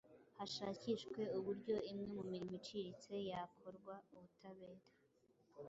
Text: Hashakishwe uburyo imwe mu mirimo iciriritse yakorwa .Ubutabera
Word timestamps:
Hashakishwe 0.37 1.21
uburyo 1.37 1.75
imwe 1.91 2.05
mu 2.15 2.21
mirimo 2.31 2.51
iciriritse 2.59 3.13
yakorwa 3.31 3.93
.Ubutabera 4.15 4.85